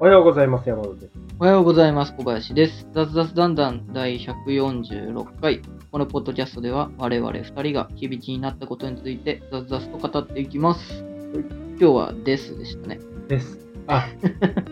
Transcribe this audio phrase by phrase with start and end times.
[0.00, 1.12] おはようございます、山本です。
[1.40, 2.14] おはようございます。
[2.14, 2.86] 小林です。
[2.94, 5.60] 雑雑だんだん第146回。
[5.90, 11.04] このポッドキャストでは我々2人が響きになったことについて雑々と語っていきます。
[11.34, 13.00] 今日はですでしたね。
[13.26, 13.58] です。
[13.88, 14.06] あ、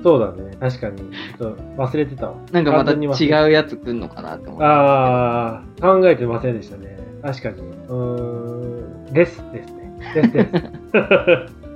[0.04, 0.56] そうだね。
[0.60, 0.99] 確かに。
[1.37, 2.37] ちょっと忘れてたわ。
[2.53, 4.65] なんかまた違うやつ来んのかなって思って。
[4.65, 7.01] あー、考えてませんでしたね。
[7.22, 7.63] 確かに。
[7.63, 9.93] うーん、ですですね。
[10.15, 10.65] ですです。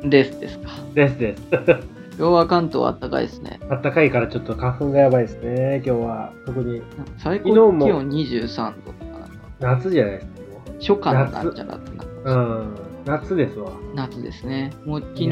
[0.09, 0.71] ですですか。
[0.95, 2.00] ですです。
[2.21, 3.59] 今日は関東は暖かいですね。
[3.71, 6.33] あったかいからちょっと花粉がやばいですね、今日は。
[6.45, 6.83] 特に
[7.17, 10.33] 最高気温23度とかなんか夏じゃないですか。
[10.81, 13.71] 初夏のなんちゃらってなうまん、夏ですわ。
[13.71, 14.71] す夏ですね。
[14.85, 15.29] もう昨日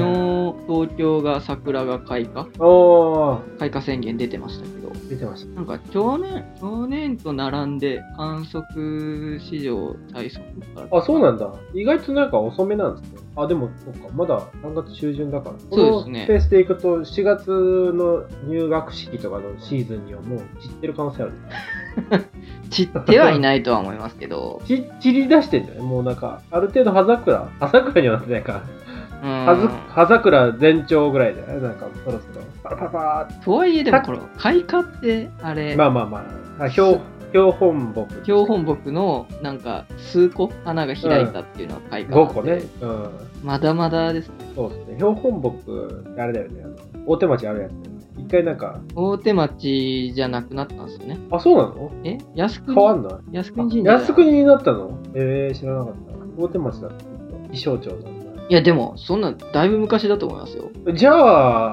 [0.67, 2.49] 東京が桜が開花
[3.59, 5.55] 開花宣言出てましたけど、出てました。
[5.55, 10.45] なんか去年、去年と並んで観測史上最速。
[10.91, 11.51] あ、そうなんだ。
[11.75, 13.19] 意外となんか遅めなんですね。
[13.37, 15.57] あ、でも、そっか、まだ3月中旬だから。
[15.71, 17.49] そうですねペースでいくと、4月
[17.95, 21.33] の入学式とかのシーズンにはもう散ってる可能性ある。
[22.71, 25.83] 散ってはいないとは思いますけど、 ち散り出してんじゃない？
[25.83, 28.63] もうなんか、ある程度葉桜葉桜にはなってないか。
[29.23, 31.61] うん葉ず葉桜全長ぐらいじゃない？
[31.63, 32.45] なんか、そろそろ。
[32.63, 36.25] パラパラパとはいえでもこの開花ってあれ、てまあまあま
[36.61, 36.65] あ。
[36.65, 37.01] あ標
[37.33, 38.25] 標本木。
[38.25, 42.63] 標本木のなんか数個花が開いたっていうのは開花なん5で、個ね。
[42.81, 43.11] うん。
[43.45, 44.35] まだまだですね。
[44.55, 44.95] そうですね。
[44.97, 46.63] 標本木、あれだよね。
[46.65, 47.73] あの大手町あるやつ。
[48.19, 51.19] 一回なんか、大手町じゃなくなったんですよね。
[51.31, 51.91] あ、そうなの？
[52.05, 52.19] え？
[52.35, 52.75] 靖国？
[52.77, 53.13] 変わんない？
[53.33, 54.99] 靖国神社靖国になったの？
[55.15, 56.43] えー、知らなかった。
[56.43, 57.53] 大手町だった。
[57.53, 58.11] 気象庁なんだ。
[58.49, 60.71] いやでもそんなだいぶ昔だと思いますよ。
[60.95, 61.13] じゃ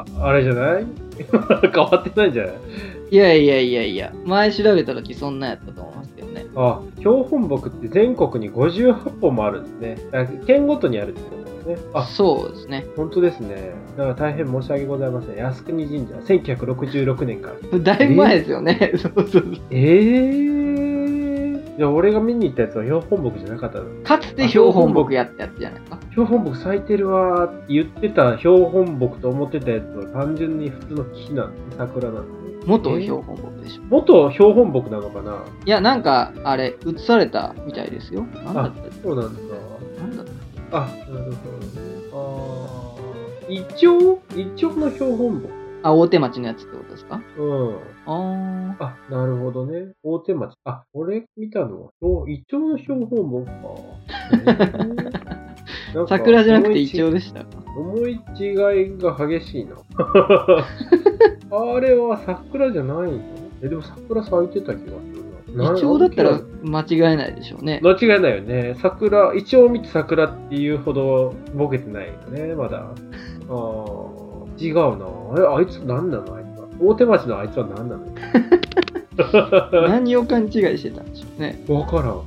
[0.01, 0.85] あ、あれじゃない？
[1.73, 2.55] 変わってないんじゃない？
[3.11, 6.45] いやいやいやいや、前調べた時そんなやったと思いますけどね。
[6.55, 10.09] あ、標本木って全国に58本もあるんですね。
[10.11, 11.89] あ県ごとにあるってことですね。
[11.93, 12.85] あ、そうですね。
[12.97, 13.71] 本当ですね。
[13.95, 15.35] だから大変申し訳ございません。
[15.37, 17.79] 靖国神社、1966年から。
[17.79, 18.91] だいぶ前ですよね。
[18.97, 20.54] そうそうそうえー？
[21.77, 23.85] いや、俺が見に行ったやつは標本木じゃなかったの。
[24.03, 25.99] かつて標本木やったやつじゃないですか。
[26.11, 27.47] 標本木咲いてるわ。
[27.47, 33.81] ーって言ってた標本木と思ってたやつは単純に普通の木なんです桜なんで元標本木でしょ。
[33.89, 35.43] 元標本木なのかな。
[35.65, 38.23] いや、なんか、あれ、映されたみたいですよ。
[38.45, 39.41] なんだあったそうなんだ。
[39.99, 40.25] なんだっ
[40.71, 41.35] たあなるほどね。
[42.13, 43.53] あー。
[43.53, 47.21] イチョウイチョウの標本木あ、大手町のやつってことですか？
[47.37, 47.75] うん
[48.07, 53.51] ああなるほどね大手町あ俺見たのはおイチョウの標本木か
[56.07, 57.47] 桜じゃなくてイチョウでしたか？
[57.77, 58.57] 思い違い
[58.97, 59.75] が激しいな。
[61.51, 63.19] あれは桜じゃないの？
[63.61, 65.73] え、でも桜咲いてた気がするな。
[65.73, 66.81] イチョウだったらな間
[67.11, 67.79] 違いないでしょうね。
[67.83, 68.75] 間違いないよね。
[68.81, 72.77] 桜、イチョウを見て桜っていうほどボケてないよね、まだ。
[72.79, 72.87] ああ、
[74.57, 75.05] 違うな。
[75.37, 76.67] え、あいつ何なのあいつは。
[76.79, 78.05] 大手町のあいつは何なの
[79.87, 81.63] 何を勘違いしてたんでしょうね。
[81.67, 82.21] わからん。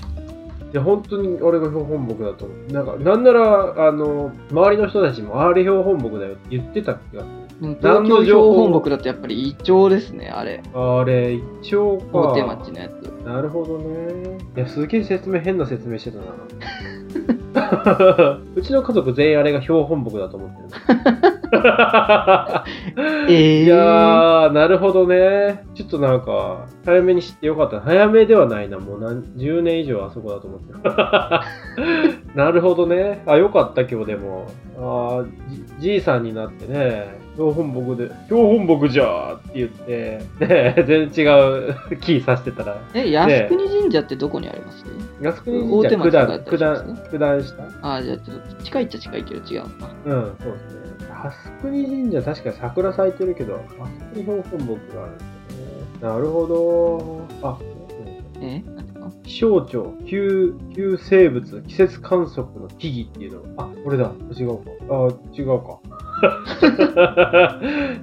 [0.71, 2.73] いや、本当に俺が標本木だと思う。
[2.73, 7.29] なんか、なんなら、あの、周りの人たちも、あれ標本木だよって言ってた気がす
[7.63, 7.77] る。
[7.81, 10.63] 東京標本木だとやっぱりイチョウですね、あれ。
[10.75, 12.19] あれ、イチョウか。
[12.19, 12.93] 大手町のやつ。
[13.27, 14.39] なるほどね。
[14.57, 16.25] いや、すげえ説明、変な説明してたな。
[18.55, 20.63] うちの家族全員あれが標本木だと思って
[21.33, 21.38] る。
[23.29, 25.65] えいやー、なるほどね。
[25.75, 27.81] ちょっとなんか、早めに知ってよかった。
[27.81, 28.79] 早めではないな。
[28.79, 30.81] もう何10年以上あそこだと思ってる。
[32.35, 33.23] なるほどね。
[33.27, 34.47] あ、よかった、今日でも。
[34.81, 35.29] あー
[35.81, 41.29] じじいさんになってね、標本木で、標本木じゃーって言って、ね、全然違
[41.73, 44.85] う キーさしてたら、え、靖国神社ってどこにあります？
[45.21, 46.85] 靖国大手神社九段、町だった九りします？
[46.85, 47.63] ね段、九段下？
[47.83, 49.67] ああ、じゃあちょっと近いっちゃ近いけど違うな。
[50.05, 50.88] うん、そうですね。
[51.23, 56.15] 靖国神社、確か桜咲いてるけど、靖国標本木があるんですよね。
[56.15, 57.49] なるほど。
[57.49, 57.59] あ、
[58.41, 63.63] えなんですか気象庁、旧、旧生物、季節観測の木々っていうの。
[63.63, 64.13] あ、これだ。
[64.39, 64.71] 違うか。
[64.91, 65.81] あ、違うか。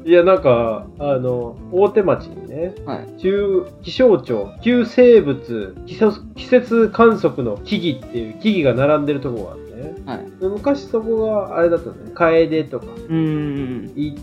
[0.05, 3.17] いや、なんか、あの、大手町にね、はい。
[3.17, 9.95] 中気象庁、旧生物季節、季節観測の木々っていう木々が並んでるとこがあってね。
[10.05, 10.25] はい。
[10.41, 12.11] 昔そこがあれだったのね。
[12.13, 12.85] カエデとか。
[12.85, 12.89] イ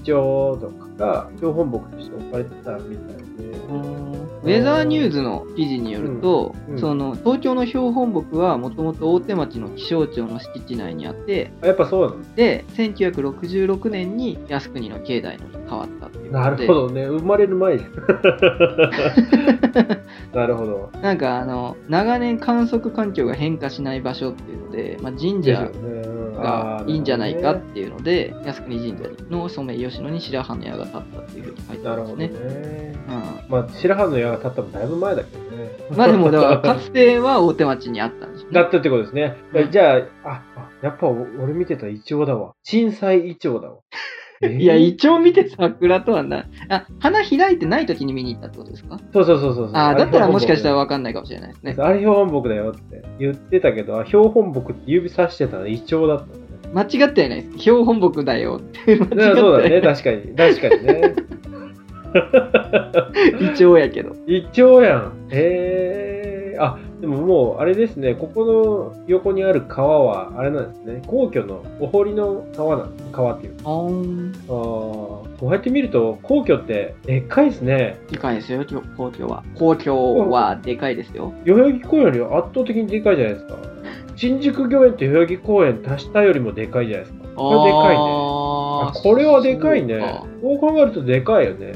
[0.05, 4.12] チョウとかが標本木として置かれてたみたいで。
[4.43, 17.07] ウェザーニューズの記事によると、うんうんその東京の標本木はもともと大手町の気象庁の敷地内にあってあやっぱそうなので1966年に靖国の境内のに変わったっていうなるほどね。
[17.07, 17.77] 生まれる前。
[20.35, 20.91] なるほど。
[21.03, 25.71] なんかあの長年観測環境が変化しない場所っていうので、まあ、神社。
[26.43, 32.49] うんがいいんじゃないかっていうので、靖国神社のソメイヨシノに白羽の矢が立ったっていうふうに書いてあなるんですね。
[32.49, 32.97] ね。
[33.09, 35.71] うんまあ、白羽の矢が立ったのだいぶ前だけどね。
[35.97, 38.55] まあでも、だから、かつては大手町にあったんですよね。
[38.55, 39.37] だったってことですね。
[39.55, 42.55] うんじゃあ、あ、あやっぱお俺見てたイチョウだわ。
[42.65, 43.77] 震災イチョウだわ。
[44.43, 48.99] えーいや、イチョウ見て桜とはな、あ、花開いてない時に見に行ったってことですか？
[49.13, 49.71] そうそうそうそう。
[49.73, 51.77] あだったらもしかしたらわわかんないかもしれないですね。
[51.79, 56.43] あれ標本木だよって言ってたけど、あ標本木って指さしてたのイチョウだったんだね。
[56.75, 57.59] 間違ってはいないです。
[57.59, 59.95] 標本木だよって間違ってねそうだね、ない。
[59.95, 60.23] 確かに。
[60.37, 61.15] 確かにね。
[63.41, 64.15] イチョウやけど。
[64.27, 65.13] イチョウやん。
[65.31, 66.63] へえー。
[66.63, 73.11] あ、でももう、あれですね、ここの横にある川は、あれなんですね、皇居のお堀の川なんです。
[73.11, 73.55] 川っていう。
[73.65, 73.71] あ。
[73.71, 73.89] あー
[74.47, 77.99] こうやって見ると、皇居ってでっかいですね。
[78.09, 78.65] でかいですよ、
[78.97, 79.43] 皇居は。
[79.57, 79.93] 皇居
[80.31, 81.33] はでかいですよ。
[81.45, 83.57] 代々木公園より圧倒的にでかいじゃないですか。
[84.15, 87.29] 新宿御苑と代々木公園足したよりもでかいじゃないですか。
[87.35, 87.99] これでかいね。
[87.99, 90.27] あこれはでかいねそうか。
[90.41, 91.73] そう考えるとでかいよね。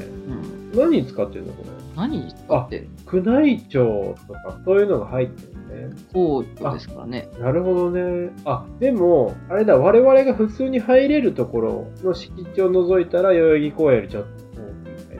[0.73, 1.69] うん、何に使ってんのこれ？
[1.97, 2.89] 何に使ってんの？
[3.11, 5.95] 宮内庁とかそういうのが入ってるね。
[6.13, 7.29] 皇居ですからね。
[7.39, 8.31] なるほどね。
[8.45, 15.17] あ、でも、あれだ、我々が普通に入れるところの敷地を除いたら、代々木公園よりちょっと大きいみたい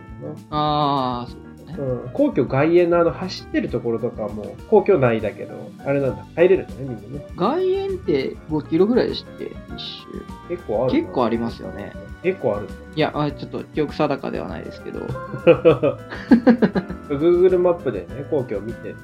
[0.50, 1.47] ああ、そう。
[1.78, 2.10] うん。
[2.14, 7.28] 皇居外苑のあの走ってるところとかも、皇居内だけど、あれなんだ、入れるんだね、みんなね。
[7.36, 10.08] 外苑って5キロぐらいでしたっけ一周。
[10.50, 11.00] 結構あるな。
[11.00, 11.94] 結構ありますよね。
[12.24, 12.68] 結構ある。
[12.96, 15.00] いや、あちょっと記憶定かではないですけど。
[17.10, 18.98] Google マップでね、皇居を見てるん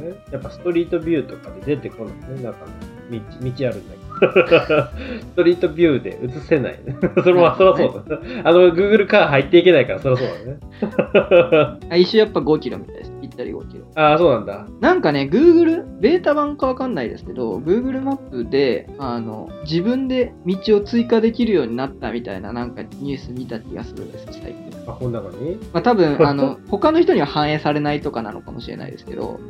[0.00, 0.24] ね。
[0.30, 2.66] やっぱストリートビューとかで出てこないね、中の
[3.10, 3.99] 道、道あるんだけど。
[5.32, 6.96] ストリートビューで映せないね。
[7.22, 8.18] それも、そりゃそうだ。
[8.44, 11.78] あの、Google カー入っていけないから、そりゃそうだね。
[11.90, 13.09] あ一周やっぱ5キロみたいです。
[13.40, 13.84] ぴったり5キロ。
[13.94, 14.66] ああ、そうなんだ。
[14.80, 24.70] なんかね、Google、ベータ版かわかんないですけど、Google マップで、あの、自分で道を追加できるようになったみたいな、なんかニュース見た気がするんです、最近。
[24.86, 25.56] あ、この中に？
[25.72, 29.40] まあ多分、 あの、他の人には反映されないとかなのかもしれないですけど。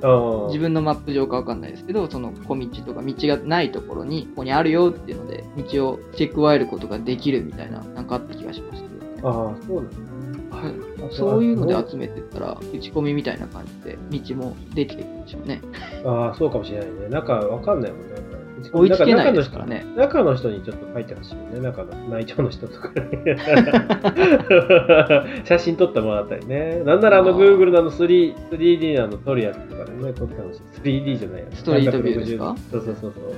[0.49, 9.21] 自分のマップ上かわかんないですけど、その小道とか道がないところに、ここにあるよっていうので、道を付け加えることができるみたいな、なんかあった気がしましたね。
[9.23, 10.21] ああ、そうなんだね。
[10.51, 15.63] はいあそういうのであ集めてったら、打ち込みみたいな感じで、道もできていくんでしょうね。
[16.05, 17.09] ああ、そうかもしれないね。
[17.09, 18.21] 中わかんないもんね。
[18.73, 19.87] 追いつけないですからね。
[19.97, 21.61] 中の人にちょっと書いてほしいよね。
[21.61, 22.95] 中の内調の人とかに。
[25.47, 26.83] 写真撮ってもらったりね。
[26.85, 30.61] なんならあの Google のあの 3- 3D のあの撮るやつとかでね、撮ってほしい。
[30.83, 33.33] 3D じゃないやストリートビューですか？360そうそうそうそう。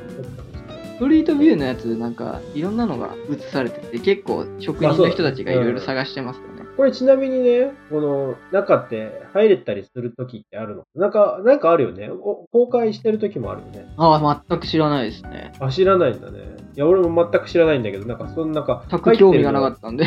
[0.97, 6.62] ストリートビューのやつ、なんか、いろんなのが映されてて、結構、職人の人たちがいろいろ探してますよね。
[6.77, 10.85] これちなみにね、この中って入れたりするときってあるの？
[10.95, 12.09] なんか、なんかあるよね。
[12.11, 13.87] お公開してるときもあるよね。
[13.97, 15.53] ああ、全く知らないですね。
[15.61, 16.39] あ、知らないんだね。
[16.75, 20.05] いや、俺も全く知らないんだけど、なんか、そのなんか、全く興味がなかったんで。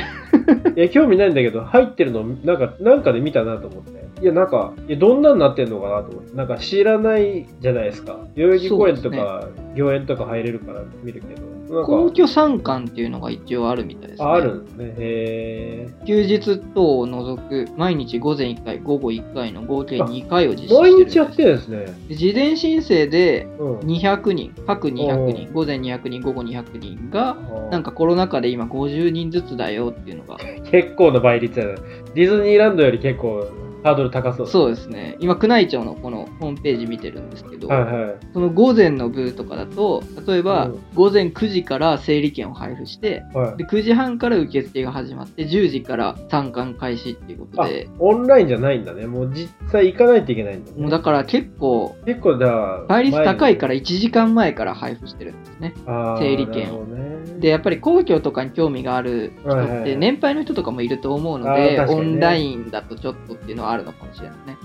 [0.76, 4.06] いや、興味ないんだけど、入ってるの、なんか、なんかで見たなと思って。
[4.22, 6.36] いや、なんか、いや、どんなになってんのかなと思って。
[6.36, 8.18] なんか知らないじゃないですか。
[8.36, 9.48] 代々木公園とか、
[9.78, 11.56] 御苑とか入れるから見るけど。
[11.86, 14.28] 皇居参観っていうのが一応あるみたいですね。
[14.28, 14.94] ああるんですね。
[14.98, 20.68] へ休日等を除く、毎日午前1回、午後1回の合計2回を実施ー。
[20.68, 21.86] してる毎日やってるんですね。
[22.08, 23.80] で事前申請でうん。
[23.80, 26.55] 200人、各200お人、午前200人、午後200人
[27.10, 27.38] が、
[27.72, 30.38] なんか、かコロナ禍で今50人ずつだよっていうのが、
[30.72, 31.74] 結構な倍率やな。
[31.74, 33.48] ディズニーランドより結構、
[33.86, 34.48] ハードル高そう。
[34.48, 35.16] そうですね。
[35.20, 38.16] 今、宮内庁のこのホームページ見てるんですけど、はいはい。
[38.34, 43.58] その午前の部とかだと、例えばうん午前9時から整理券を配布して、はい。
[43.58, 49.06] で9時半から受付が始まって、10時から参観開始っていうことあで、、オンラインじゃないんだね。
[49.06, 50.82] もう実際行かないといけないんだね。
[50.82, 55.74] もうだから結構、結構だ、倍率高いかから1時間前から配布してるんですね。
[55.86, 56.86] ら整理券を。
[56.86, 64.58] ね、で、やっぱり皇居とかに興味がある人って、年配の人とかもいると思うのあで、オンラインだとちょっとっていうのはあるのかもしれないね。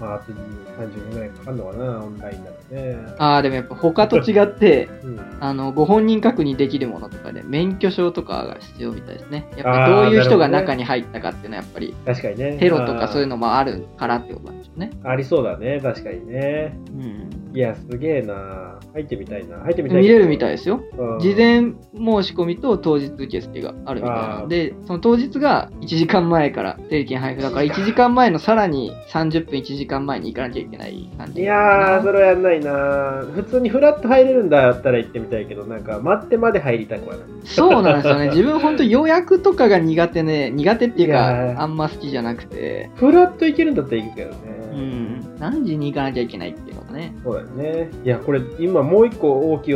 [0.00, 2.96] まあ、あと30年ぐらいかかるのかな、オンラインだとね。
[3.18, 9.48] ああ、でもやっぱ他と違って、うん、あの、ご本人確認できるものとかで、免許証とかが必要みたいですね。
[9.56, 12.58] やっぱどういう人が中に入ったかっていうのはやっぱり、確かにね。
[12.58, 14.90] テロとかそういうののもあるからってことなんでしょうね。
[15.04, 16.76] ありそうだね、確かにね。
[16.90, 17.56] うん。
[17.56, 18.78] いや、すげえな。
[18.92, 19.58] 入ってみたいな。
[19.60, 20.56] 入ってみたい見れるみたいい。
[20.56, 20.82] ですよ。
[20.98, 31.40] うん事前申し込みと当日受付があるみたいなので、その当日が1時間前から整理券配布だから、1時間前のさらに30分1時間前に行かなきゃいけない感じ。
[31.40, 33.24] いやー、それはやんないな。
[33.34, 37.26] 普通にフラッと入れるんだったら行ってみたいけど、なんか待ってまで入りたくはない。
[37.44, 38.28] そうなんですよね。
[38.30, 44.36] 自分本当予約とかが苦手ね、苦手っていうか、あんま好きじゃなくて、フラッと行けるんだったら行くけどね。
[44.72, 47.14] うん、何時に行かなきゃいけないっていうのがね。
[47.24, 47.90] そうだよね。
[48.04, 49.74] いや、これ、今もう一個大きい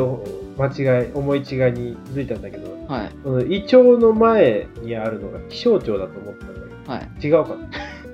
[0.56, 3.11] 間違い、思い違いに気づいたんだけど、はい。
[3.23, 7.26] そのイチョウの前にあるのが気象庁だと思ったんだけど、はい。
[7.26, 7.56] 違うか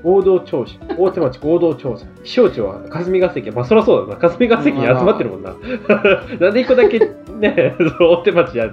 [0.02, 0.75] 合同調査。
[0.97, 2.07] 大手町合同調査。
[2.25, 3.50] 気象庁は霞が関。
[3.50, 4.21] まあそりゃそうだな。
[4.21, 5.54] 霞が関に集まってるもんな。
[6.40, 6.99] なんで一個だけ
[7.40, 8.73] ね、その大手町や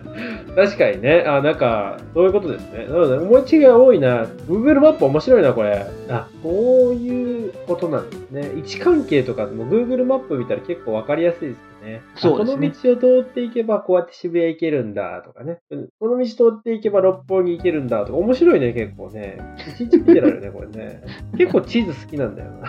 [0.56, 1.24] 確かにね。
[1.28, 2.86] あ、なんか、そういうことですね。
[2.86, 4.26] なので、思い違いが多いな。
[4.48, 5.86] Google マップ面白いな、これ。
[6.10, 8.52] あ、こういうことなんですね。
[8.56, 12.02] 位置関係とかも Google マップ見たら結構わかりやすいですよね。
[12.16, 15.60] そうですねあこの道を通っていけばこうやって渋谷行けるんだとかね。
[15.70, 18.18] うんこの道通っていけば六本木行けるんだとか。
[18.18, 19.38] 面白いね、結構ね。
[19.58, 21.04] 一日見てられるね、これね。
[21.38, 22.68] 結構地図好きなんだよな。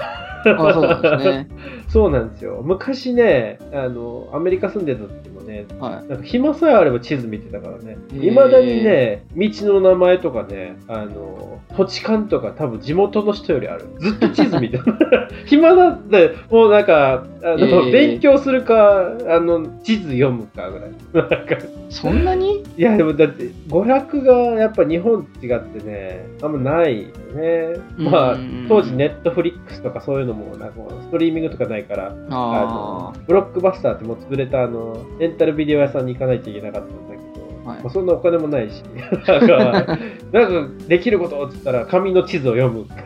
[0.68, 1.48] あ、そうなんですね。
[1.88, 2.60] そうなんですよ。
[2.64, 7.96] 昔ね、あの、アメリカ住んでた時もね、はなんか暇さえあれば地図見てたからね。
[8.12, 13.86] いまだにね、道の名前とかね、あの、土地勘とか多分地元の人よりある。
[13.98, 14.84] ずっと地図見てる。
[15.46, 20.90] 暇だって、もうなんか、あの、勉強するか、あの、地図読むかぐらい。
[21.14, 21.58] なんか、い。
[21.90, 22.64] そんなに？
[22.76, 27.76] いやでもだって、娯楽がやっぱ日本違ってね、あんまないよね。
[27.96, 28.36] まあ
[28.68, 37.28] 当時ネットフリックスとかそういうのも、なんかストリーミングとかないから、ああの、ブロックバスターってもう潰れたあの、レンビデオ屋さんに行かないといけなかったんだけど、
[37.68, 37.82] はい。
[37.82, 38.82] まあ、そんなお金もないし、
[39.26, 39.98] なんか、
[40.32, 42.86] なんかできることって言ったら紙の地図を読む。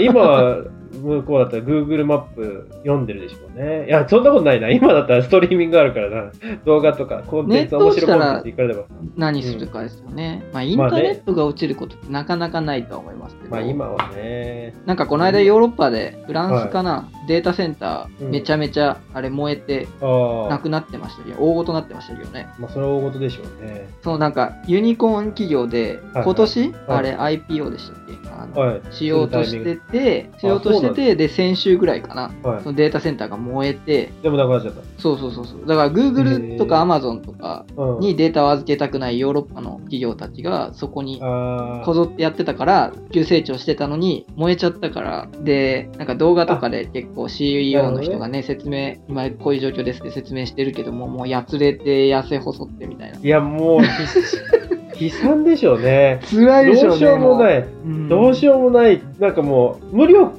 [0.00, 3.86] 今は、向こうだったら Google マップ読んでるでしょうね。
[3.86, 4.70] いや、そんなことないな。
[4.70, 6.32] 今だったらストリーミングあるからな。
[6.64, 8.86] 動画とか、コンテンツ、面白いコンテンしたらツいくらでも。
[9.16, 10.44] 何するかですよね。
[10.52, 13.50] まあ、インターネットが落ちることってなかなかないとは思いますけど。
[13.50, 14.74] まあ今はね。
[14.86, 19.88] なんかこの間ヨーロッパでフランスかな、データセンタうんーめちゃめちゃあれ燃えて。
[20.02, 21.36] なくなってましたよ。
[21.38, 22.48] 大ごとなってましたよね。
[22.58, 23.88] まあそれは大事でしょうね。
[24.02, 28.12] そのなんかユニコーン企業ではい今年、はいあれ IPO でしたっけ？
[28.30, 28.80] あの、はい。
[28.90, 32.70] しようとしてて、しあようとしてそうて、で、先週ぐらいかな、はいそ。
[32.70, 34.82] のデータセンターが燃えて、でもなくなっちゃった。
[35.00, 35.66] そうそうそうそう。
[35.66, 38.00] だから Google とか Amazon とかうん。
[38.00, 53.18] にデータを預けたくないヨーロッパの企業たちがそこにあこぞってやってたから、急成長してたのに燃えちゃったから、で、なんか動画とかで結構 CEO の人がね、説明、今こういう状況ですって説明してるけども、もうやつれて痩せ細ってみたいな。
[53.18, 53.86] いや、もう、悲
[55.00, 56.20] 悲惨でしょうね。
[56.30, 56.94] 辛いでしょうね。
[56.94, 57.58] どうしようもない。
[57.58, 59.02] うんどうしようもない。
[59.18, 60.32] なんかもう、無力、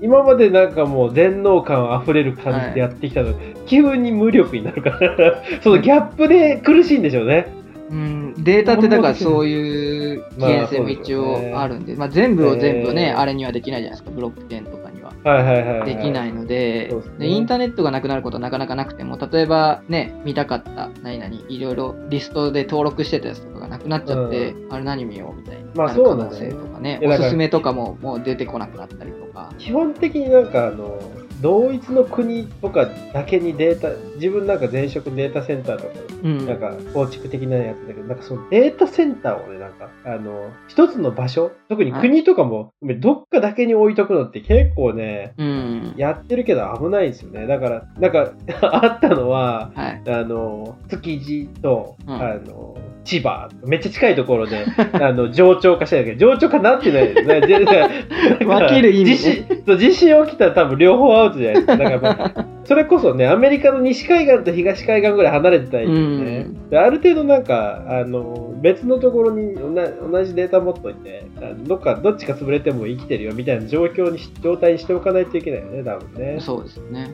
[0.00, 7.46] 今までなんかもう全能感あふれる感じでやってきたのに、急に無力になるから、 そのギャップで苦しいんでしょうね。
[7.90, 13.18] うん、データってだからそういう危険性も一応あるんで、まあ、全部を全部ね、えー。
[13.18, 14.83] あれにはできないじゃないですか、ブロックチェーンとか
[15.24, 15.34] には。
[15.36, 15.96] はいはいはい、はい。
[15.96, 29.52] できないのでインターネットがなくなることはなかなかなくても、例えばね、見たかった、何々、いろいろリストで登録してたやつとかがなくなっちゃって、あれ何見ようみたいにまあなる可能そうなんだよね性とかね、おすすめとかももう出てこなくなったりとか。
[29.58, 31.00] 基本的になんかあの、
[31.44, 35.90] 同一の国とかだけにデータ、自分なんか前職データセンターとか、
[36.22, 36.46] うん。
[36.46, 45.94] なんか構築的なやつだけど、なんかそのデータセンターをね、なんか、あの、一つの場所、特に国とかも、どっかだけに置いとくのって結構ね、うん。
[45.98, 47.46] やってるけど危ないんですよね。
[47.46, 48.32] だから、なんか、
[48.62, 50.02] あったのは、はい。
[50.06, 52.74] あの、築地と、うんあの、
[53.04, 57.40] 千葉、めっちゃ近いところで、 あの、上長化したんだけど、上長化なって ないですね。
[58.44, 59.16] 分ける意味ね
[59.78, 61.76] 地震、起きたら多分両方アウトじゃないですか。
[61.76, 66.46] だから、まあそれこそね、アメリカの西海岸と東海岸ぐらい離れてたりですね。
[66.70, 71.26] である程度なんか、あの、別のところに同じデータ持っといて、
[71.66, 76.38] どっか、どっちか潰れても生きてるよみたいな状況にし、状態にしておかないといけないよね、多分ね。
[76.40, 77.10] そうですね。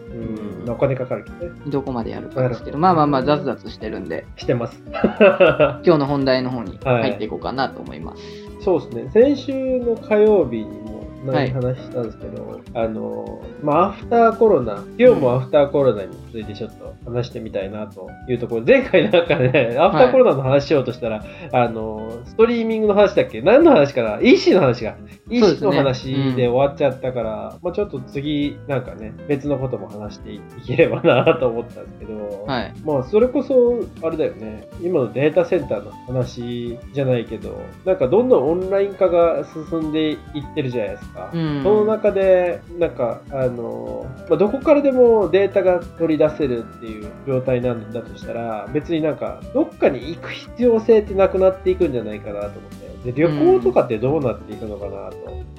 [0.64, 1.60] うん、お金かかるけどね。
[1.66, 4.82] どこまでやるかですけど、まあまあまあ、雑々してるんで、してます。
[4.88, 8.22] 今日の本題の方に入っていこうかなと思います。
[8.62, 9.10] そうですね。
[9.12, 10.89] 先週の火曜日に
[11.24, 23.42] もはい何話したんですけど、あの、まあ、アフターコロナ、今日もアフターコロナについてちょっと話してみたいなというところ、前回なんかね、アフターコロナの話しようとしたら、あの、ストリーミングの話だっけ？
[23.42, 24.96] 何の話かな ?EC の話が。
[25.28, 32.74] EC ねの話で終わっちゃったから、まあちょっと次、なんかね、別のことも話していければなと思ったんですけど、はい。
[32.84, 34.66] まあ、それこそ、あれだよね。
[34.82, 40.18] 今のデータセンターの話じゃないけど、なんかどんどんオンライン化が進んでいっ
[40.54, 41.09] てるじゃないですか。
[41.32, 41.62] うん。
[41.62, 52.70] その中で、なんか、あの、まあ、どこからでもデータが取り出せるっていう状態なんだとしたら、別になんか、どっかに行く必要性ってなくなっていくんじゃないかなと思っ
[53.04, 53.12] て。
[53.12, 55.10] で、旅行とかってどうなっていくのかな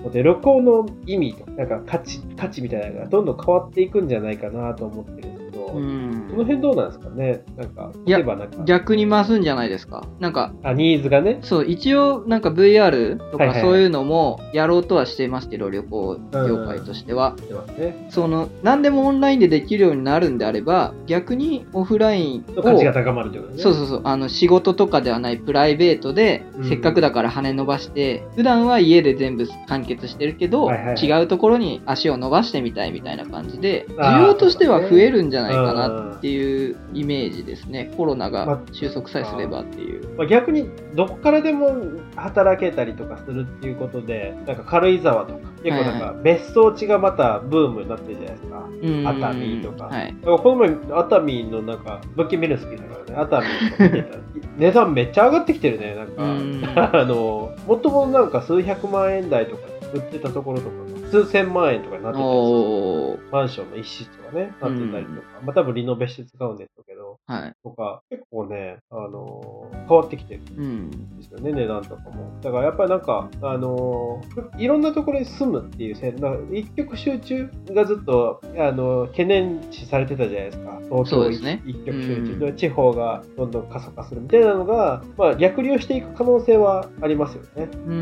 [0.04, 0.10] と。
[0.12, 5.80] で、旅行の意味とか、なんか価値、価値みたいなのがどんどん変わっていくんじゃないかなと思ってるんですけど、う。
[5.80, 6.28] ん。
[6.30, 7.44] その辺どうなんですかね？
[7.58, 8.20] なんか、いや
[8.66, 10.06] 逆に増すんじゃないですか？
[10.20, 11.40] なんか、あ、ニーズがね？
[11.42, 13.62] そう、一応、なんか VR とはいはいはい。
[13.62, 17.36] かそういうのもやろうとはしてますけど、旅行業界としては。
[17.38, 18.08] してますね。
[18.10, 23.62] その、何でもオンラインでできるようになるんであれば、逆にオフラインを、の価値が高まるってことね。
[23.62, 26.70] そうそうそう、あの、仕事とかではないプライベートで、うん。
[26.70, 30.96] せっかくだから羽伸ばして、普段は家で全部完結してるけど、はいはいはい。
[31.22, 37.92] 違うところに足を伸ばしてみたいみたいな感じで、需要としては増えるんじゃないかうんなっていうイメージですね。
[37.98, 40.16] コロナまが収束さえすればっていう。
[40.18, 41.76] まあ、逆にどこからでも
[42.16, 48.70] 働けたりとかするっていうことで、なんか軽井沢とか、結構なんか別荘地がまたブームになってるじゃないですか。
[48.82, 50.16] うん熱海とかはい。
[50.24, 54.24] この前、熱海のなんか、物件見るの好きだからね、熱海とか見てたら、
[54.58, 56.24] 値段めっちゃ上がってきてるね、なんか。
[56.24, 63.30] うん あの、もともとなんか数百万円台とか売ってたところとかが、数千万円とかになってたりする。
[63.32, 67.54] マンションの一室がね、なってたりとか、まあ多分リノベして使うんですけど、はい。
[67.64, 70.64] とか、結構ね、あのー変わってきてるうん。
[70.90, 72.40] んですよね、値段とかも。
[72.42, 76.16] だからやっぱりなんか、あのーいろんなところに住むっていう線、
[76.54, 80.80] 一極集中がずっと、あのー懸念視されてたじゃないですか。
[80.90, 87.70] 東京そうですね一極集中うんで、地方がどんどん過疎化するみたいなのが、まあ逆流していく可能性はありますよね。
[87.74, 87.94] うん。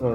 [0.00, 0.08] う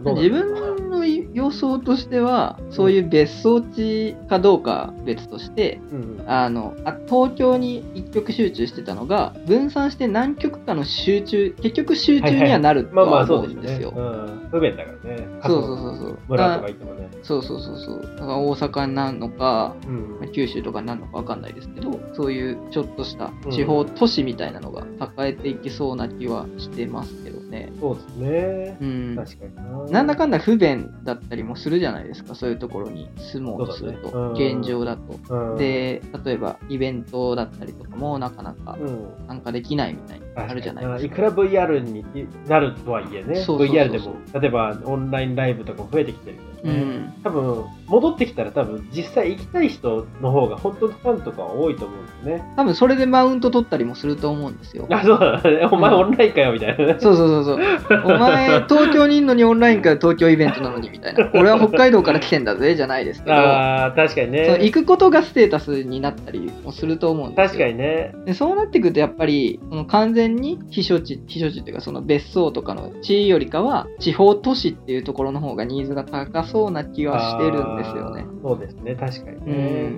[0.00, 0.04] ん。
[0.04, 6.24] どう自分の予想としては、そういう別荘地かどうか別として、うん。
[6.26, 13.22] あのあ東京に一極集中してたのが分散して何局かの集中結局集中にはなるとは。
[13.24, 13.92] 思うんですよ。
[13.94, 14.48] うん。
[14.50, 15.26] 不便だからね。
[15.42, 16.18] そうそうそうそう。
[16.28, 17.08] 村とかあ行ってもね。
[17.22, 18.02] そうそうそうそう。
[18.02, 20.28] だから大阪になるのか、うんまあ。
[20.28, 27.72] 九州とかになるのかわかんないですけど、そういうちょっとした地方都市みたいなのが抱えていきそうな気はしてますけどね。
[27.80, 28.84] そうですねう。
[28.84, 29.16] ん。
[29.16, 29.62] 確かにな。
[29.90, 35.34] なんだかんだ不便だったりもするじゃないですか、そういうところに住もうとすると、ねうん現状だと。
[35.34, 39.06] うん、で、例えばイベントだったりとかもなかなかうん。
[39.26, 41.12] 参加できないみたいになるじゃないですか。
[41.14, 42.04] いくら VR に
[42.48, 47.12] なるとはいえね、VR でも、例えばオンラインライブとかも増えてきてるうん。
[47.22, 52.44] 多分、戻ってきたら多分、実際行きたい人の方が本当のファンとかは多いと思うんですね。
[52.56, 54.86] 多分それでマウント取ったりもすると思うんですよ。
[54.90, 55.68] あ、そうだね。
[55.70, 56.96] お前うんオンラインかよ、みたいなね。
[56.98, 58.02] そうそうそうそう。
[58.04, 61.30] お前、東京にいんのにオンラインから東京イベントなのにみたいな。
[61.34, 63.34] 俺は北海道から来てんだぜ、じゃないですけど。
[63.36, 64.58] ああ、確かにね。
[64.60, 67.46] 行くことがステータスになったりもすると思うんですよ。
[67.48, 68.14] 確かにね。
[68.24, 78.26] でそうなってくるとやっぱり完全に避暑地避暑地っていうかその別荘とかの地よりかは地方都市っていうところの方がニーズが高そうな気はしてるんですよね。
[78.42, 79.96] そうですね、確かにね。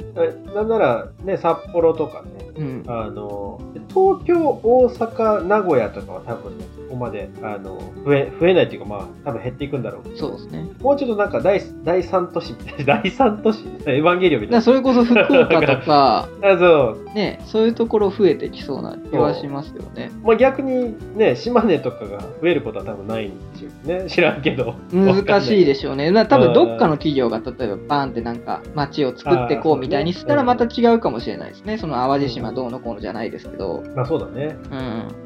[0.54, 2.84] なんなら、ね、札幌とかね、うん。
[2.86, 10.68] あの東京、大阪、名古屋とかは多分ね、そこまであの増え増えないっていうか、まあ、多分減っていくんだろうそうですね。
[10.80, 14.62] もうちょっとなんか第第3都市みたいな、 第3都市、エヴァンゲリオンみたいな。
[14.62, 20.10] それこそ福岡とか、 あそうね、そういうところ増えてきそうな気はしますよね。
[20.24, 24.04] まあ、逆にね、島根とかが増えることは多分ないんでしょうね。
[24.10, 24.74] 知らんけど。
[24.92, 26.10] 難しいででしょうね。
[26.10, 31.76] な多分どっかの企業が例えばバーンってなんか街を作ってこうみたいにしたらまた違うかもしれないですね。
[31.78, 33.84] その淡路島どうのこうのじゃないですけど。
[33.94, 34.56] まあそうだね。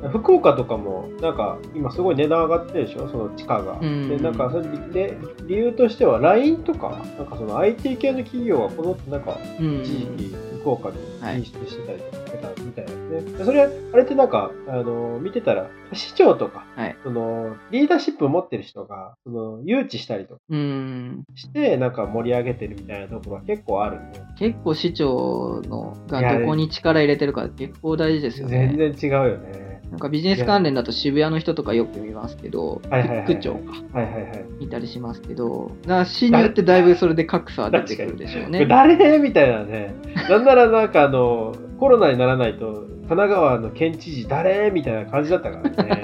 [0.02, 0.10] うん。
[0.10, 3.78] 福岡とかも、なんか今すごい値段上がってるでしょ、その地価が。
[3.80, 9.82] うんで、なんかそれで理由としては LINE とか、なんかその IT 系の企業がこのなんかうん。
[9.82, 12.96] 一時期福岡にはい進出してたりとかしてたみたいです
[13.32, 13.38] ね。
[13.38, 13.62] でそれ、
[13.92, 21.24] あれってなんか、あの、見てたら、市長とか、はいその、リーダーシップを持ってる人が、その、誘致したりとかうん。
[21.34, 28.92] して、なんか盛り上げてるみたいなところは結構あるんで、結構市長のがどこに力入れてるか結構大事ですよ全ね。
[28.94, 29.71] 然違うよね。
[29.92, 32.80] なんかビジネス関連だと渋谷の人とかよく見ますけど、
[33.26, 34.46] 区長かはいはいはい。
[34.58, 38.64] 見たりしますけど、だから市によってだいぶそれで格差は出てくるでしょうね。
[38.66, 39.18] 誰？
[39.18, 39.94] みたいなね。
[40.30, 44.70] なんならなんかあの、コロナにならないと、神奈川の県知事誰？
[44.70, 46.02] みたいな感じだったからね。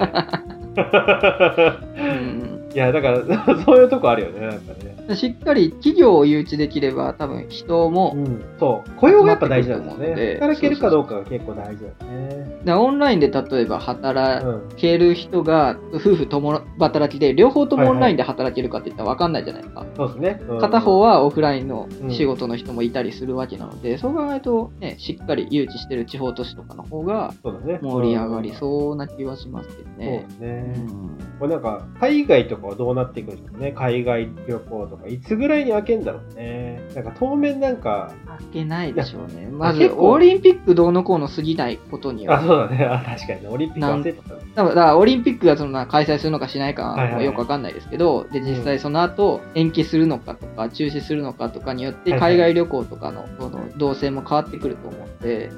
[2.69, 3.23] うんいや、だから、
[3.65, 4.73] そういうとこあるよね、なんか
[5.07, 5.15] ね。
[5.15, 8.89] しっかり企業を誘致できれば多分人も、うん、そう。
[8.97, 10.33] 雇用がやっぱ大事なんですよね。
[10.35, 12.11] 働けるかどうかが結構大事だよ
[12.63, 12.73] ね。
[12.73, 14.61] オンラインで例えば働うん。
[14.77, 19.85] ける人が夫婦共働きで両方ともオンラインで働けるかって言ったら分かんないじゃないですか。
[19.95, 20.41] そうですね。
[20.47, 27.79] うん片方はオフラインのうん仕事の人もいたりするわけなので、そう考えると、ね、しっかり誘致してる地方都市とかの方がそうだね。
[27.81, 30.29] 盛り上がりうんそうな気はしますけどそうねで。
[30.29, 30.73] すね。
[30.75, 33.71] うんこれなんか、海外とかはどうなっていくんですかね。
[33.71, 36.81] 海外旅行とか、いつぐらいに開けんだろうね。
[36.95, 39.47] なんか当面なんか、開けないでしょうね。
[39.51, 42.41] まず、結構オリンピックどうのこうの過ぎないことにあ、は。
[42.41, 42.85] そうだね。
[42.85, 43.47] あ、確かにね。
[43.49, 44.41] オリンピック忘れてたね。
[44.63, 55.51] だからオリンピックがそのな開催するのかしないかはよくわかんないですけど、で、実際その後延期するのかとか、中止するのかとかによって、海外旅行とかのその動線も変わってくると思うんで。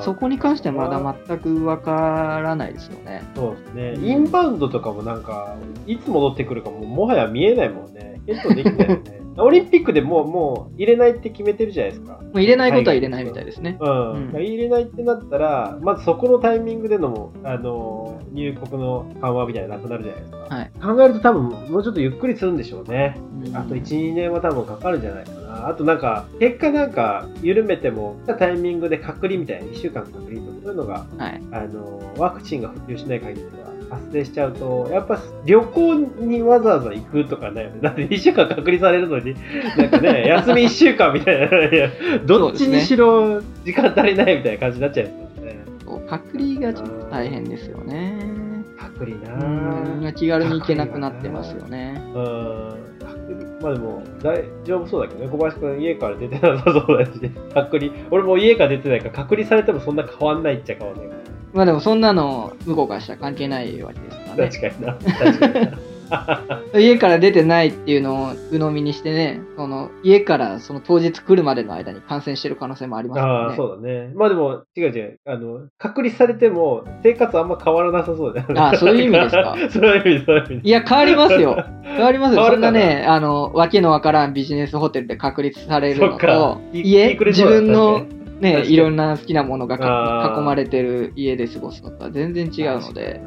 [0.00, 3.22] そこに関してはまだ全くわからないですよね。
[3.34, 4.06] そうですね。
[4.06, 8.20] インバウンドとかもなんか、いつ戻ってくるかももはや見えないもんね。
[8.26, 9.23] 検討できないよね。
[9.36, 12.12] オリンピックでもう、もう入れないって決めてるじゃないですか。
[12.14, 13.76] もう入れないことは入れないみたいですね。
[13.80, 14.12] うん。
[14.12, 20.54] うん入れないってなったら、まずそこのタイミングでの、あの、入国の緩和みたいなのなくなるじゃないですか。
[20.54, 20.70] はい。
[20.96, 23.16] 考えると多分、もうちょっとゆっくりするんでしょうね。
[23.46, 25.68] うんあと1、2年は多分かかるんじゃないかな。
[25.68, 31.42] あとなんか、結果なんか、緩めても、タイミングで隔離みたいな、1週間隔離とか、そういうのが、はい。
[31.52, 37.72] あの、ワクチンが普及しない限りは発生しちゃうと、やっぱ旅行にわざわざ行くとかね。
[37.82, 39.34] だって2週間隔離されるのに、
[39.76, 41.48] なんかね、 休み1週間みたいな、
[42.24, 45.64] どっちにしろ時間足りないみたいな感じになっちゃうんですよね。
[46.08, 48.44] 隔離がちょっと大変ですよね。
[48.78, 49.44] 隔離う
[49.98, 50.12] んなぁ。
[50.12, 52.02] 気軽に行けなくなってますよね。
[53.60, 55.28] まあでも、大丈夫そうだけどね。
[55.30, 57.12] 小林くん家から出てなさそうだし、
[57.54, 57.92] 隔離。
[58.10, 61.14] 俺も家から出てないから、隔離されてもそんな変わんないっちゃ変わんないか
[61.54, 64.44] まあでもそんなの向こうからしたら関係ないわけですからら。
[64.44, 64.50] ね。
[64.50, 64.94] 確かにな。
[64.94, 65.78] 確かにな。
[66.78, 73.44] 家から出てないっていうのを鵜呑みにしてね、その家からその当日来るまでの間に感染してる可能性もありますからね。
[73.46, 74.12] ああ、そうだね。
[74.14, 75.20] まあでも、違う違う。
[75.26, 78.60] あの、隔離されても、生活あんま変わらなさそうだよね。
[78.60, 79.56] あそういう意味ですか？
[79.70, 80.68] そういう意味、そういう意味。
[80.68, 81.64] いや、変わりますよ。
[81.82, 82.44] 変わりますよ。
[82.46, 88.02] そんななね、あの、わけのわからんビジネスホテルで確立されるのと、い家、自分の
[88.40, 89.76] ね、いろんな好きなものが
[90.36, 93.22] 囲まれてる家で過ごすのとは全然違うので、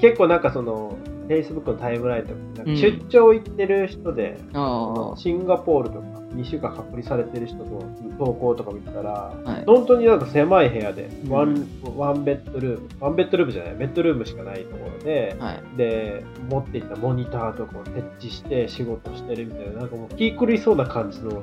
[0.00, 0.96] 結構なんかその、
[1.28, 7.82] Facebook のタイムラインとか、出張行ってる人で、ああ、シンガポールとか2週間隔離されてる人の
[8.18, 9.64] 投稿とか見てたら、はい。
[9.66, 11.66] 本当になんか狭い部屋で、うんワン
[11.96, 15.62] ワンベッドルーム、ワンベッドルームじゃない、ベッドルームしかないところで、はい。
[15.76, 21.42] で、持っていったモニターとかを設置して仕事してるみたいな、なんかもう気狂いそうな感じの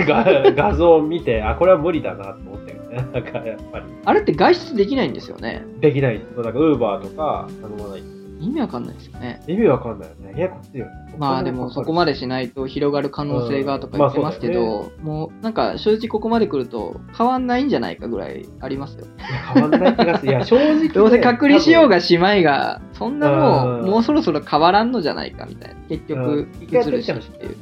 [0.00, 2.96] 画画像を見て、あ、これは無理だなと思ったよね。
[3.12, 5.64] なんかやっぱり、あれって外出できないんですよね。
[5.80, 6.20] できない。
[6.36, 8.21] なんかウーバーとか頼まない。
[8.42, 9.40] 意味わかんないですよね。
[9.46, 10.32] 意味わかんないよね。
[10.32, 10.92] ややこしいよね。
[11.16, 19.06] まあでもそこまでしないと広がる可能性がとか言ってますけうんまあど、もうなんか正直ここまで来ると変わんないんじゃないかぐらいありますよ。
[19.54, 20.32] 変わんない気がする。
[20.32, 20.88] いや、正直、ね。
[20.88, 25.74] どうせ隔離しようががしまいが、そんなもう、うんもうそろそろ変わらんのじゃないかみたいな。
[25.88, 27.56] 結局移るしっていう。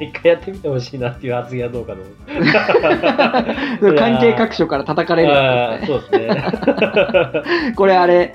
[0.00, 2.10] 一回やってみてほしいなっていう発言はどうかと思
[3.80, 3.90] う。
[3.90, 5.32] うん関係各所から叩かれる
[5.86, 6.44] そうですね。
[7.76, 8.34] これあれ、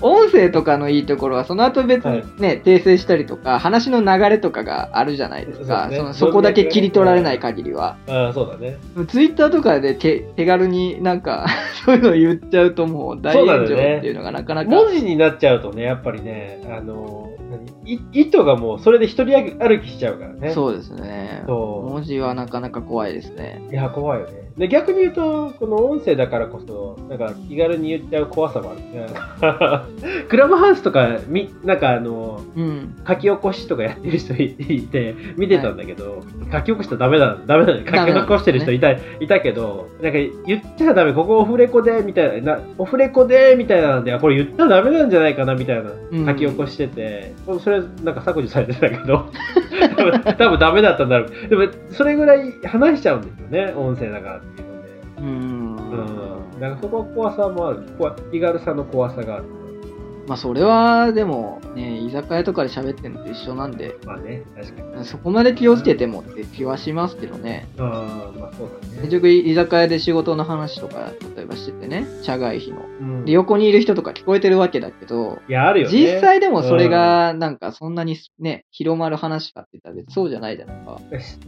[0.00, 5.84] 音声とかのいいところは、その後別にね、訂正したりとか、話の流れとかがあるじゃないですか。
[5.84, 7.96] そねそのそこだけ切り取られない限りは。
[8.08, 8.78] ああ、そうだね。
[9.08, 11.46] ツイッターとかで手手軽になんか、
[11.84, 14.70] そういうの言っちゃうともう大炎上っていうのがなかなか。
[14.70, 17.66] 文字になっちゃうとね、やっぱりね、あの、何？
[17.66, 17.70] い
[18.12, 20.52] 意図がもうそれで一人歩きしちゃうからね。
[20.52, 21.44] そうですね。
[21.46, 23.62] そう文字はなかなか怖いですね。
[23.70, 24.46] いや、怖いよね。
[24.56, 29.06] で、逆に言うと、この音声だからこそ、なんか気軽に言っちゃう怖さもあるね。
[30.28, 32.94] クラブハウスとか、み、なんかあの、うん。
[33.06, 49.30] 書き起こしとかやってる人いいて、見てたんだけど、書き起こしたらダメだ、ダメだ、書き起こしてる人いた、いたけど、なんか言っちゃダメ、ここオフレコで、みたいな、なオフレコで、みたいなんで、あこれ言ったらダメなんじゃないかな、みたいなうん書き起こしてて、それなんか削除されてたけど、
[49.96, 51.48] 多 分多分ダメだったんだろう。
[51.48, 54.88] でも、それぐらい話しちゃうんですよね、音声だからっていうので。
[55.18, 55.76] うん。
[55.76, 56.60] うん。
[56.60, 57.82] だからそこは怖さもある。
[57.98, 59.44] 怖気軽さの怖さがある。
[60.26, 65.04] まあそれはでもね、居酒屋とかで喋ってるのと一緒なんで、まあね、確かに。
[65.04, 67.68] そこまで気をつけてもって気はしますけどね。
[67.78, 68.96] ああ、まあそうだね。
[69.02, 72.82] 結局居酒屋で仕事の話とか例えばしててね、社外費の。
[73.00, 75.96] うんで、横にいる人とか聞こえてるわけだけど、いや、あるよね。
[75.96, 80.98] 実際でもそれがなんかそんなにね、広まる話かって言ったら別にそうじゃないじゃないか。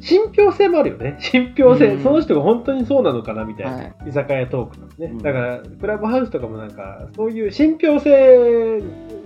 [0.00, 1.16] 信憑性もあるよね。
[1.20, 1.86] 信憑性。
[1.86, 3.72] うんその人が本当にそうなのかなみたいな。
[3.72, 5.06] はい居酒屋トークとかね。
[5.06, 8.67] うんだから、クラブハウスとかもなんか、そういう信憑性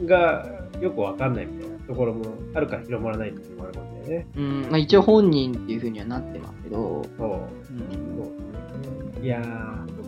[0.07, 0.47] が
[0.81, 2.25] よくわかんないみたいなところも
[2.55, 4.27] あるから広まらないっていうのもあるかもしれないね。
[4.37, 7.29] うん、まあ一応本人っていう風にはなってますけど、そう。
[7.29, 9.25] うんそう。
[9.25, 10.02] いやー。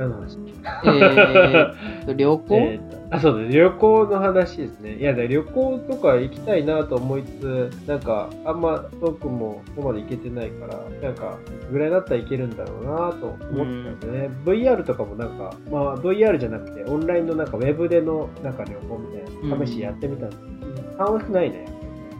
[0.00, 0.38] 何の話？
[0.84, 3.52] えーと、旅行、えーとあ、そうです。
[3.52, 4.94] 旅行の話ですね。
[4.96, 11.36] いや、旅行とか行きたいなと思いつつ、なんか、あんま遠くもここまで行けてないから、なんか、
[11.72, 14.30] ぐらいだったらいけるんだろうなと思ってたんでね。
[14.44, 19.08] VR とかもなんか、まあ、VR じゃなくて、オンラインのなんか、ウェブでのなんか旅行み
[19.50, 21.66] たいな、試しやってみたんですけど、楽しくないね。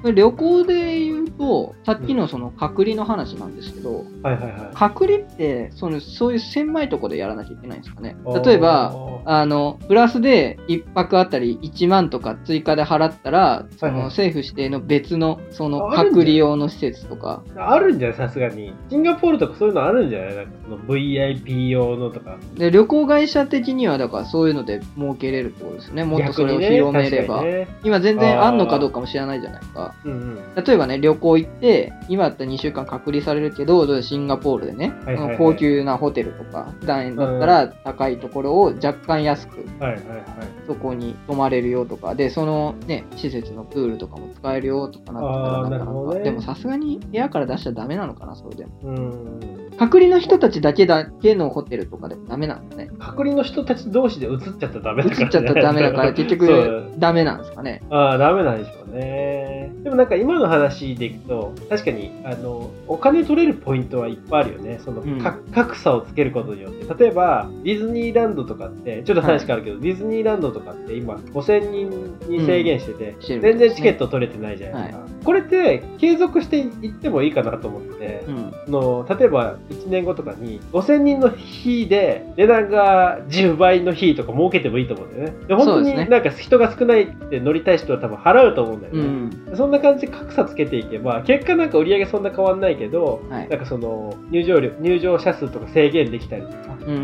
[0.03, 4.53] 旅行で言うと、さっきのその隔離の話なんですけど、はいはいはい。
[4.75, 8.17] 隔離ってその、そういう狭いところでやらなきゃいけないんですかね。
[8.45, 8.95] 例えば、
[9.27, 18.73] あの、プラスで1泊あたり1万とか追加で払ったら、その政府指定の別の、その隔離用の施設とか、あるんじゃないさすがに。
[18.89, 20.37] シンガポールとかそういうのあるんじゃない？
[20.37, 22.39] なんかその VIP 用のとか。
[22.55, 26.05] で、旅行会社的には、だからそういうので儲けれるってことですね。
[26.05, 27.43] もっとそれを広めれば。
[27.43, 29.90] ね今全然あんのかどうかも知らないじゃないですか。
[30.05, 30.65] うんうん。
[30.65, 40.25] 例えばね、旅行行って、今だったら2週間隔離されるけど、シンガポールでね、はいはいはい高級なホテルとか、団円だったら高いところを若干安く、はいはいはい。
[40.67, 48.73] そこに泊まれるよとか、で、そのね、施設のプールとかも使えるよとかなってたらなかなか、ねでもさすがに部屋から出しちゃダメなのかな、それでも。
[48.83, 49.71] うん。
[49.79, 52.91] 隔離の人たちだけだけのホテルとかでもダメなんですね。
[52.99, 55.27] 隔離の人たち同士で移っちゃったらダメ移だから、ね。
[55.27, 57.83] っちゃったらダメだから、 結局ダメなんですかね。
[57.91, 59.73] ああ、ダメなんでしょうね。
[59.83, 64.81] でもなんか今の話でいくと、確かに、あの、お金取れるポイントはいっぱいあるよね。
[64.85, 67.05] その、うんか格差をつけることによって。
[67.05, 75.07] 例えば、ディズニーランドとかって、ちょっと話変わるけど、ディズニーランドとかって今、5000人に制限してて、してる全然チケット取れてないじゃないですか。
[75.25, 78.55] これって、継続していってもいいかなと思って、うん。
[78.67, 85.47] その例えば1年後とかに5000人の日で値段が10倍の日とか設けてもいいと思うんだよね。
[85.47, 89.01] で本当になんか人が少ないって乗りたい人は多分払うと思うんだよね。
[89.01, 89.57] うん。
[89.57, 96.99] そんな感じで格差つけていけば結果なんか売り上げそんな変わんないけど、はいなんかその入場料入場者数とか制限できたりとかうんう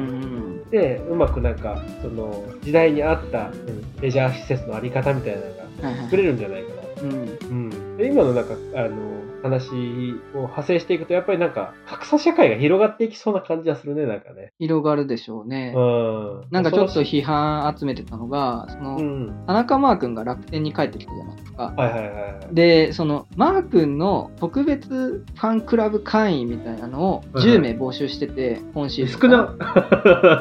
[0.67, 0.71] ん。
[0.71, 5.47] でうまくなんかその時代に合った、うんレジャー施設のあり方みたいなの
[5.81, 7.03] がはいはい作れるんじゃないかな。
[7.03, 7.13] うん。
[7.13, 8.91] うん、で今のなんかあの
[9.47, 9.71] 話
[10.35, 14.53] を派生していくとやっぱりなんか格差社会が広がっていきそうな感じはするねなんかね。
[14.59, 15.73] 広がるでしょうね。
[15.77, 21.75] うん、なんかちょっと批判集めてたのが、その、うん、田中マー君が楽天に帰ってきたじゃないですか。
[21.77, 22.55] はいはいはいはい。
[22.55, 29.55] で、その、マー君の特別ファンクラブ会員みたいなのをはいはい10名募集してて、今シーズン少かな。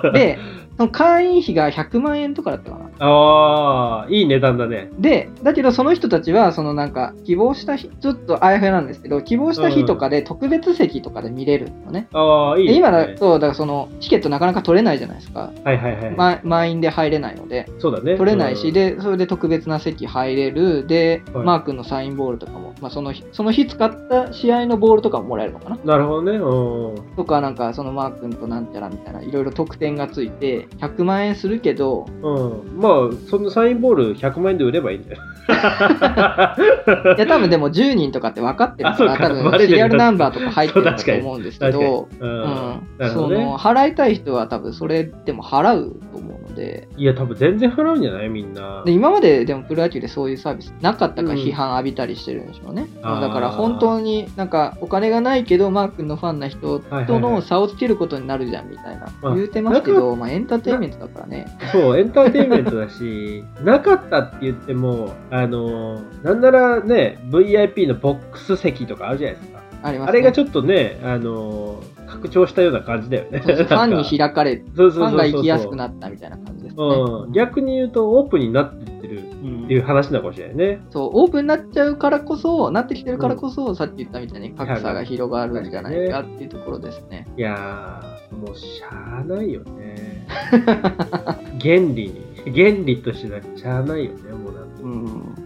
[0.04, 0.12] な。
[0.12, 0.38] で、
[0.92, 2.86] 会員費が100万円とかだったかな。
[3.00, 4.90] ああ、いい値段だね。
[5.00, 12.08] で、だけどその人たちは、そのなんか、希望した日、ちょっとあやふやなんですけど、希望した日とかで特別席とかで見れるのね。
[12.14, 12.80] ああ、いい、でね。
[12.80, 15.52] 今だと、だからその、チケットなかなか取れないじゃないですか。
[15.64, 16.12] はいはいはい。
[16.12, 17.70] ま満員で入れないので。
[17.80, 18.18] そうだね。
[18.18, 20.86] 取れないし、うん、で、それで特別な席入れる。
[20.88, 26.38] で、はいマー君のサインボールとかも、まあ、その日、その日使った試合のボールとかももらえるのかななるほどね。
[26.38, 27.16] うん。
[27.16, 32.82] とか、なんか、そのマー君となんちゃらみたいな、いろいろ特典がついて、100万円するけど、うん。
[32.82, 32.92] まあ、
[33.30, 35.22] そのサインボール100万円で売ればいいんだよ。
[37.18, 41.72] いや、多分でも10人とかって分かってるから、か多分シリアルナンバーとか入ってると思うんですけ。
[41.72, 42.82] ど、うん。
[43.14, 48.30] その、払いたい人は多分それでも払うと思うので、いや、多分全然払うんじゃない？
[48.30, 48.84] みんな。
[48.86, 53.22] で今まででもプロ野球でそういうサービスなかったからうん批判浴びたりしてるんでしょうね、あー。
[53.22, 59.08] だから本当になんかお金がないけどマー君のファンな人との差をつけることになるじゃんみたいな。
[59.24, 61.48] あ言うてますけど、まあ、エンターテインメントだからね。
[61.72, 69.65] そう、エンターテインメントだし、なかったって言っても、あの、なんならね、VIP のボックス席とかあるじゃないですか。
[69.86, 73.40] あります、ね、あれがちょっとね、あの、拡張したような感じだよね。
[73.40, 75.10] ファンに開かれそうそうそうそう。
[75.10, 79.66] ファンが行きやすくなったみたいな感じですね、うん、逆に言うとオープンになってってるうん。
[79.66, 80.80] っていう話なのかもしれないね。
[80.90, 87.28] そうオープンになっちゃうからこそなってきてるからこそ、さっき言ったみたいに格差が広がるんじゃないかっていうところですね。
[87.38, 90.28] いやー、もうしゃあないよね。
[91.62, 92.26] 原理に。
[92.46, 95.02] 原理としてはしゃあないよね、もうなんてうん。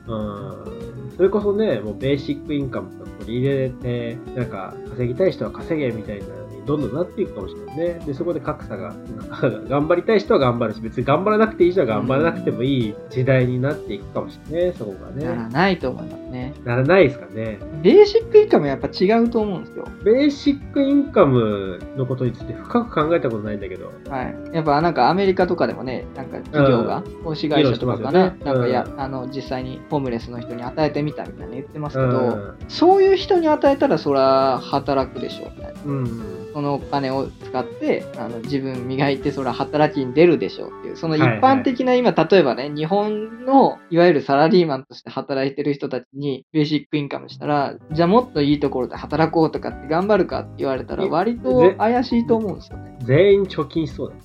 [0.08, 0.89] うん
[1.20, 8.06] それこそね、もうベーシックインカムとか取り入れて、なんか稼ぎたい人は稼げみたいなのにどんどんなっていくかもしれないね。
[8.06, 8.96] で、そこで格差が、
[9.68, 15.50] 頑張りたい人は頑張るし、別に頑張らなくていい人は頑張らなくてもいい時代になっていくかもしれない、そこがならね。
[15.54, 17.60] ないと思いますねならないですかね。
[17.82, 23.92] ベーシックインカムはやっぱ違うと思うんですよベーシックインカムのことについて深く考えたことないんだけど。
[24.10, 32.56] はい、やっぱなんかアメリカとかでもね、なんか企業が、投資会社とかかな、議論してますよねなんかや、うんあの実際にホームレスの人に与えてみたみたいな言ってますけど、うん。
[32.68, 35.82] そういう人に与えたらそら働くでしょうみたいな。
[35.86, 36.50] うん。
[36.54, 52.98] そのお金を使ってあの自分磨いてそら働きに出るでしょうっていう、その一はいはい般的な今、例えばね、日本のいわゆるサラリーマンとして働いてる人たちにベーシックインカムしたら、じゃあもっといいところで働こうとかって頑張るかって言われたら割と怪しいと思うんですよね。
[53.02, 54.16] 全員貯金しそうだ。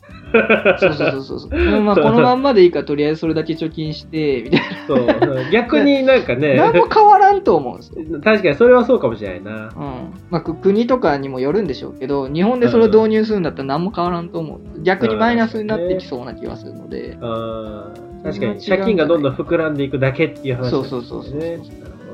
[0.79, 5.07] そうそうそうそうまあ、このまんまでいいから、とりあえずそれだけ貯金して、みたいそう。
[5.53, 6.57] 逆になんかね。
[6.57, 6.73] な。
[6.73, 8.21] 何も変わらんと思うんですよ。
[8.21, 9.73] 確かにそれはそうかもしれないな。
[9.77, 10.13] うん。
[10.31, 14.83] まあ、く国とかにもよるんでしょうけど、日本でそれを導入するんだったら何も変わらんと思う。
[14.83, 17.17] 逆にマイナスになってきそうな気がするので。
[17.21, 21.61] あー確かに借金がどんどん膨らんでいくだけっていう話そうそうそうそうね。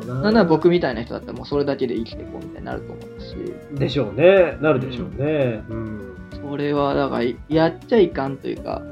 [0.06, 3.36] なんなら僕みたいな人だったらもうそれだけで生きていこうみたいになると思うし、
[3.78, 4.58] でしょうね。
[4.60, 5.62] なるでしょうね。
[5.68, 6.16] うん。
[6.50, 8.82] それはだからやっちゃいかんというか、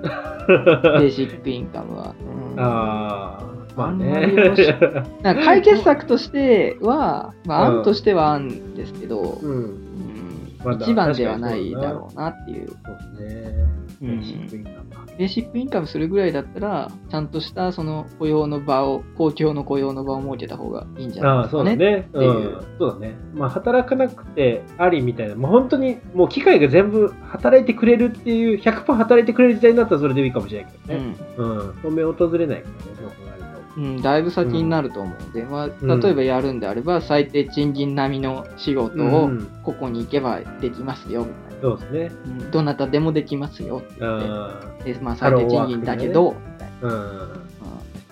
[1.01, 2.15] ベーシックインカムは。
[2.53, 3.45] うんああ、
[3.77, 4.33] まあね。
[5.23, 9.51] な解決策としては、まあ、うん案としては案ですけど、うん。
[9.51, 9.89] うん
[10.81, 12.69] 一番ではないだろうなっていう。
[12.69, 13.88] そうですね。
[14.01, 21.71] うんベーシックインカムベーシックインカムするぐらいだったら、ちゃんとしたその雇用の場を、公共の雇用の場を設けた方がいいんじゃないああ、ですかね。
[21.71, 22.09] そうだね。
[22.13, 22.67] ううん。
[22.79, 23.19] そうだね。
[23.35, 25.35] まあ、働かなくてありみたいな。
[25.35, 31.15] もう本当に、もう機械が全部働いてくれるっていう、100%働いてくれる時代になったらそれでいいかもしれないけどね。
[31.37, 31.75] うん。
[31.83, 33.43] 当面訪れないからね、そう考える
[33.75, 33.81] と。
[33.81, 41.48] うん、うん、だいぶ先になると思うので、まあ、うん例えばやるんであれば、最低賃金並みの仕事うをんここに行けばできますよみたいな。
[41.61, 42.11] そうですね。
[42.27, 46.89] うんどなたでもできますよってで、まあ、最低賃金だけど、みたいな。
[46.89, 47.23] あ。
[47.23, 47.29] うん。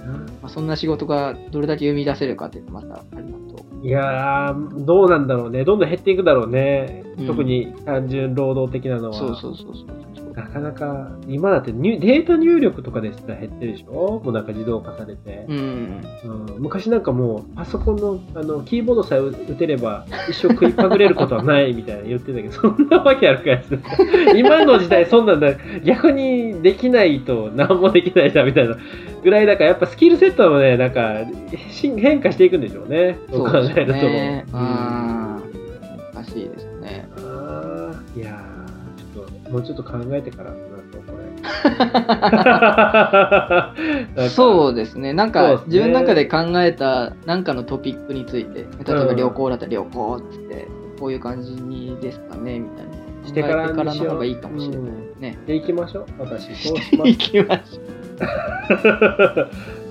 [0.07, 3.65] うんまあ、そんな仕事がどれだけ生み出せるかっていうとまたありますと。
[3.83, 5.65] いやー、どうなんだろうね。
[5.65, 7.05] どんどん減っていくだろうね。
[7.19, 9.15] うん特に単純労働的なのは。
[9.15, 10.16] そうそうそうそう。
[10.37, 14.21] なかなか、今だって入データ入力とかですら減ってるでしょ？
[14.23, 15.47] もうなんか自動化されて。
[15.49, 15.57] うん。
[16.25, 16.63] うん。
[16.63, 23.81] 昔なんかもうパソコンのあのキーボードさえ打てれば一生食いっぱぐれることはないみたいな言ってたけど そんなわけあるかやつ
[24.37, 25.55] 今の時代そんなんだ。
[25.83, 28.77] 逆にできないと何もできないじゃんみたいな。
[29.25, 31.23] ぐらいだからやっぱスキルセットもねなんか
[31.71, 33.19] し変化していくんでしょうね。
[33.31, 34.45] そう考えると、ね。
[34.53, 34.57] う
[36.25, 37.09] しいですね。
[37.17, 38.21] あー。
[38.21, 38.46] いや
[39.51, 41.13] もうちょっと考えてからなとこ
[44.17, 45.13] れ そうですね。
[45.13, 52.93] なんか、自分の中で考えたなんかのトピックについて、例えば旅行だったら旅行っつって、こういう感じにですかねみたいな。
[53.27, 55.39] してからの方がいいかもしれないね。
[55.47, 57.97] で行きましょう私そうしま行すきましょ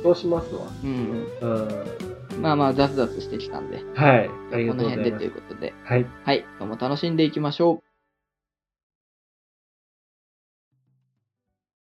[0.03, 0.87] そうしますわう。
[0.87, 1.27] うん。
[1.41, 1.95] うん
[2.41, 4.29] まあまあ、雑々してきたんで、はい。
[4.67, 5.31] この辺でという。
[5.31, 6.05] ことで、はい。
[6.23, 7.84] はい、今日も楽しんでいきましょう。